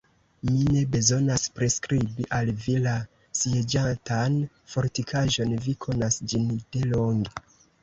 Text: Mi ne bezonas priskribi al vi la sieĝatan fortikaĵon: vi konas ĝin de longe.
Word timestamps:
Mi 0.51 0.61
ne 0.75 0.79
bezonas 0.93 1.43
priskribi 1.57 2.25
al 2.37 2.49
vi 2.63 2.75
la 2.87 2.95
sieĝatan 3.41 4.41
fortikaĵon: 4.73 5.55
vi 5.69 5.79
konas 5.89 6.21
ĝin 6.35 6.51
de 6.65 6.85
longe. 6.91 7.49